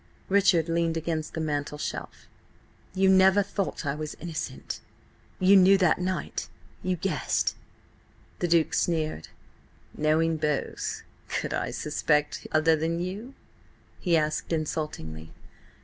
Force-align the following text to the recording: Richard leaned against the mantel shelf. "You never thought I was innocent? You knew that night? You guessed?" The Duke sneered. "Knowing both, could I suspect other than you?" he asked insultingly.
Richard 0.29 0.67
leaned 0.67 0.97
against 0.97 1.35
the 1.35 1.39
mantel 1.39 1.77
shelf. 1.77 2.27
"You 2.95 3.07
never 3.07 3.43
thought 3.43 3.85
I 3.85 3.93
was 3.93 4.15
innocent? 4.15 4.79
You 5.39 5.55
knew 5.55 5.77
that 5.77 5.99
night? 6.01 6.49
You 6.81 6.95
guessed?" 6.95 7.55
The 8.39 8.47
Duke 8.47 8.73
sneered. 8.73 9.27
"Knowing 9.95 10.37
both, 10.37 11.03
could 11.27 11.53
I 11.53 11.69
suspect 11.69 12.47
other 12.51 12.75
than 12.75 12.99
you?" 12.99 13.35
he 13.99 14.17
asked 14.17 14.51
insultingly. 14.51 15.33